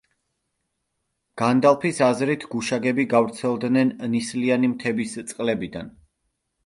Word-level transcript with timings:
განდალფის 1.41 1.99
აზრით, 2.07 2.47
გუშაგები 2.55 3.05
გავრცელდნენ 3.13 3.93
ნისლიანი 4.15 4.71
მთების 4.75 5.15
წყლებიდან. 5.33 5.93